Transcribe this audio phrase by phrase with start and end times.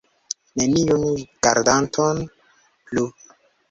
[0.61, 1.13] Neniun
[1.49, 2.27] gardanton
[2.85, 3.09] plu!